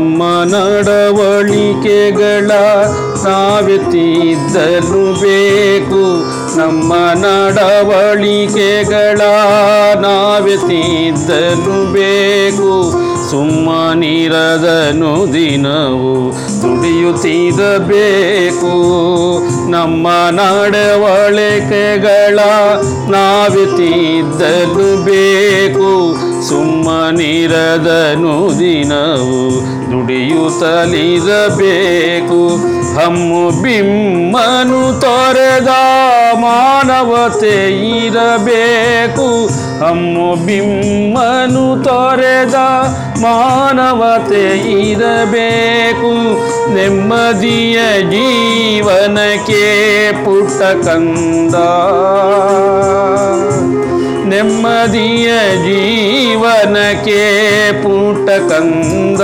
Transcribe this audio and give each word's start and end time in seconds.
ನಮ್ಮ 0.00 0.44
ನಡವಳಿಕೆಗಳ 0.44 2.50
ಸಾವಿತಿದ್ದಲು 3.22 5.20
ಬೇಕು. 5.20 6.02
ನಮ್ಮ 6.58 6.92
ನಡವಳಿಕೆಗಳ 7.14 9.20
ನಾವೇ 10.00 10.56
ತಿದ್ದಲು 10.56 11.92
ಬೇಕು. 11.92 12.92
ಸುಮ್ಮನಿರದನು 13.30 15.32
ದಿನವು 15.32 16.32
ದುಡಿಯುತ್ತಿರಬೇಕು. 16.62 18.72
ನಮ್ಮ 19.70 20.08
ನಡವಳಿಕೆಗಳ 20.30 22.38
ನಾವೇ 23.10 23.66
ತಿದ್ದಲು 23.66 24.74
ಬೇಕು 24.74 24.89
ಸುಮ್ಮನಿರದನು 27.10 28.58
ದಿನವು 28.58 29.40
ದುಡಿಯುತ್ತಲಿರಬೇಕು. 29.90 32.40
ಹಮ್ಮು 32.94 33.62
ಬಿಮ್ಮನು 33.62 35.00
ತೊರೆದ 35.00 35.68
ಮಾನವತೆ 36.34 37.56
ಇರಬೇಕು. 37.98 39.50
ಹಮ್ಮು 39.84 40.46
ಬಿಮ್ಮನು 40.46 41.84
ತೊರೆದ 41.84 42.54
ಮಾನವತೆ 43.20 44.44
ಇರಬೇಕು. 44.88 46.12
ನೆಮ್ಮದಿಯ 46.74 48.02
ಜೀವನಕ್ಕೆ 48.02 49.64
ಪುಟ್ಟ 50.24 50.62
ಕಂದ. 50.62 51.54
ನೆಮ್ಮದಿಯ 54.30 55.28
ಜೀವನಕ್ಕೆ 55.64 57.22
ಪುಟ 57.82 58.28
ಕಂದ. 58.52 59.22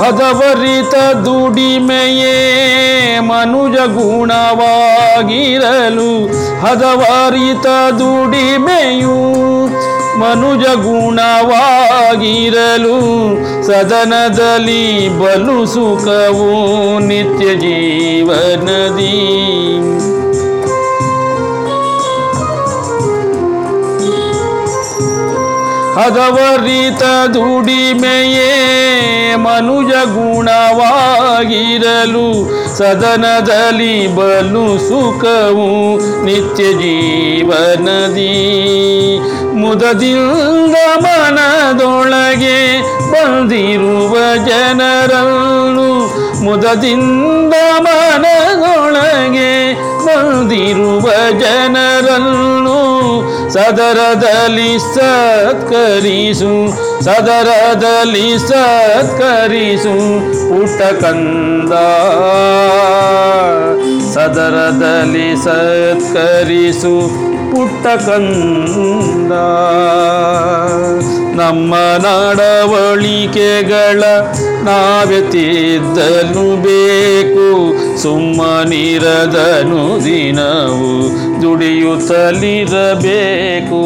ಹದವರಿತ 0.00 0.94
ದುಡಿಮೆಯೇ 1.24 2.36
ಮನುಜ 3.20 3.70
ಗುಣವಾಗಿರಲು 3.70 6.12
ಹದವರಿತ 6.60 7.66
ದುಡಿಮೆಯು 7.98 9.39
ಮನುಜ 10.20 10.58
ಗುಣವಾಗಿರಲು 10.58 12.96
ಸದನದಲ್ಲಿ 13.66 15.08
ಬಲು 15.08 15.66
ಸುಖವು 15.66 16.98
ನಿತ್ಯ 16.98 17.54
ಜೀವನದಿ. 17.54 19.20
ಹದವರಿತ 25.94 27.34
ದುಡಿಮೆಯೇ 27.34 28.52
ಮನುಜ 29.36 29.86
ಗುಣವಾಗಿರಲು 29.86 32.59
ಸದನದಲ್ಲಿ 32.80 34.06
ಬಲು 34.14 34.78
ಸುಖವು 34.78 35.66
ನಿತ್ಯ 36.24 36.64
ಜೀವನದಿ. 36.72 38.32
ಮುದದಿಂದ 39.54 40.76
ಮನದೊಳಗೆ 41.00 42.58
ಬಂದಿರುವ 43.12 44.16
ಜನರನ್ನು 44.46 45.88
ಮುದದಿಂದ 46.44 47.54
ಮನದೊಳಗೆ 47.80 49.52
ಬಂದಿರುವ 50.06 51.06
ಜನರನ್ನು 51.40 52.78
ಸದರದಲ್ಲಿ 53.52 54.78
ಸತ್ಕರಿಸು 54.78 56.54
ಸದರದಲ್ಲಿ 57.04 58.38
ಸತ್ಕರಿಸು 58.38 59.96
ಪುಟ್ಟ 60.48 61.04
ಕಂದ. 61.04 61.72
ಸದರದಲ್ಲಿ 64.14 65.44
ಸತ್ಕರಿಸು 65.44 66.94
ಪುಟ್ಟ 67.50 67.86
ಕಂದ. 67.86 69.32
ನಮ್ಮ 71.40 71.74
ನಡವಳಿಕೆಗಳ 71.98 74.02
ನಾವೇ 74.64 75.30
ತಿದ್ದಲು 75.30 76.62
ಬೇಕು 76.62 77.46
ಸುಮ್ಮನಿರದನು 77.98 80.04
ದಿನವು 80.04 80.92
ದುಡಿಯುತ್ತಲಿರಬೇಕು. 81.42 83.82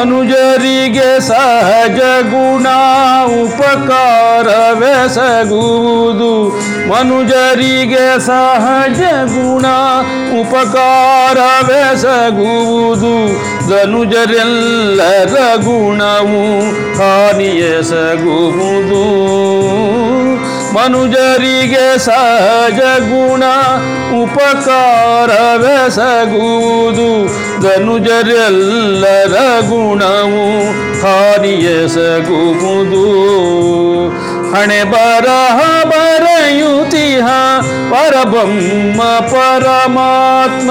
ಮನುಜರಿಗೆ 0.00 1.20
ಸಹಜ 1.20 2.00
ಗುಣ 2.28 2.66
ಉಪಕಾರವೆಸಗುವುದು 3.40 3.90
ಮನುಜರಿಗೆ 6.90 8.06
ಸಹಜ 8.26 9.00
ಗುಣ 9.32 9.66
ಉಪಕಾರವೆಸಗುವುದು 10.40 10.72
ಧನುಜರೆಲ್ಲರ 13.68 15.34
ಗುಣವು 15.66 16.42
ಹಾನಿಯೆಸಗುವುದು 17.00 19.02
ಮನುಜರಿಗೆ 20.74 21.98
ಸಹಜ 21.98 22.80
ಗುಣ 23.06 23.44
ಉಪಕಾರವೆಸಗುವುದು 25.62 27.08
ಧನುಜರೆಲ್ಲರ 27.62 29.36
ಗುಣವು 29.68 30.44
ಹಾನಿಯೆಸಗುವುದು 31.02 33.04
ಹಣೆ 34.54 34.84
ಬರಹ 34.84 35.84
ಬರೆಯುತಿಹ, 35.84 37.26
ಪರಬ್ರಹ್ಮ 37.90 39.20
ಪರಮಾತ್ಮ. 39.20 40.70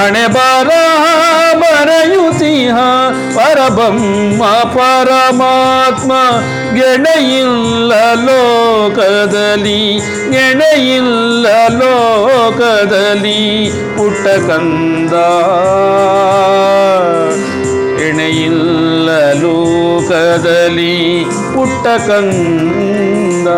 ಹಣೆ 0.00 0.26
ಬರಹ 0.26 1.54
ಬರೆಯುತಿಹ, 1.54 2.76
ಪರಬ್ರಹ್ಮ 3.36 4.64
ಪರಮಾತ್ಮ. 4.64 6.12
ಗೆಣೆಯಿಲ್ಲ 6.74 8.14
ಲೋಕದಲ್ಲಿ 8.14 10.00
ಗೆಣೆಯಿಲ್ಲ 10.30 11.68
ಲೋಕದಲ್ಲಿ 11.68 13.70
ಪುಟ್ಟ 13.96 14.28
ಕಂದ 14.28 15.12
ಎಣೆಯಿಲ್ಲ 18.00 18.79
ಲೋಕದಲ್ಲಿ 19.42 21.24
ಪುಟ್ಟ 21.54 21.86
ಕಂದ. 21.86 23.48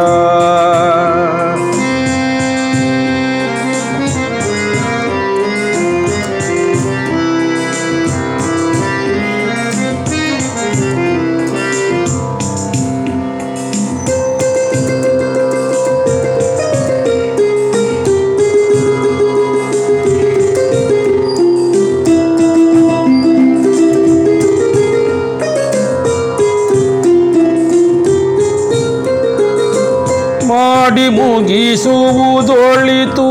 ಮಾಡಿ 31.03 31.15
ಮುಗಿಸುವುದೊಳಿತು 31.15 33.29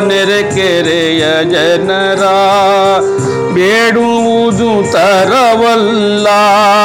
ನೆರೆಕೆರೆಯ 0.00 1.34
ಜನರ. 1.44 2.24
ಬೇಡುವುದು 3.54 4.92
ತರವಲ್ಲ 4.92 6.28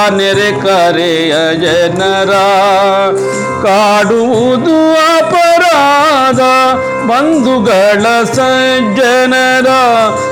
ನೆರೆಕರೆಯ 0.09 1.53
ಜನರ. 1.53 2.31
ಕಾಡುವುದು 3.63 4.77
ಬಂಧುಗಳ 7.07 8.23
ಸಜ್ಜನರ 8.23 9.67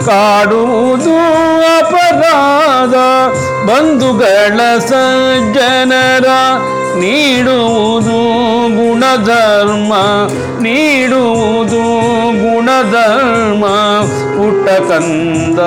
ಕಾಡುವುದು 0.05 1.15
ಅಪರಾಧ. 1.79 2.93
ಬಂಧುಗಳ 3.69 4.77
ಸಜ್ಜನರ 4.79 6.25
ನೀಡುವುದು 6.95 8.19
ಗುಣಧರ್ಮ 8.75 9.93
ನೀಡುವುದು 10.61 11.83
ಗುಣಧರ್ಮ, 12.43 13.65
ಪುಟ್ಟ 14.35 14.69
ಕಂದ. 14.69 15.59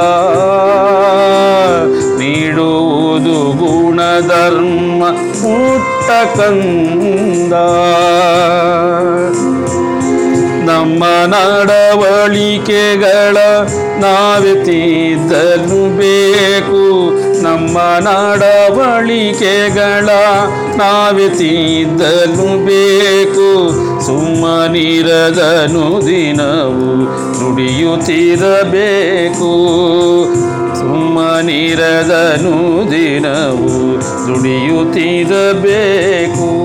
ನೀಡುವುದು 2.18 3.52
ಗುಣಧರ್ಮ, 3.58 5.04
ಪುಟ್ಟ 5.32 6.10
ಕಂದ. 6.38 7.52
ನಮ್ಮ 10.66 11.04
ನಡವಳಿಕೆಗಳ 11.26 13.36
ನಾವೇ 13.98 14.54
ತಿದ್ದಲು 14.54 15.96
ಬೇಕು. 15.96 17.10
ನಮ್ಮ 17.42 17.78
ನಡವಳಿಕೆಗಳ 18.00 20.08
ನಾವೇ 20.76 21.28
ತಿದ್ದಲು 21.28 22.66
ಬೇಕು. 22.66 23.72
ಸುಮ್ಮನಿರದನು 24.06 26.06
ದಿನವು 26.06 26.88
ನುಡಿಯುತ್ತಿರಬೇಕು. 27.42 29.52
ಸುಮ್ಮನಿರದನು 30.76 32.90
ದಿನವು 32.90 34.00
ದುಡಿಯುತ್ತಿರಬೇಕು 34.26 36.62